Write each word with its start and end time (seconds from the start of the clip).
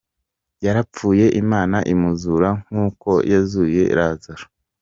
Yarapfuye 0.65 1.25
Imana 1.41 1.77
imuzura 1.93 2.49
nk’uko 2.69 3.09
yazuye 3.31 3.83
Lazaro. 3.97 4.45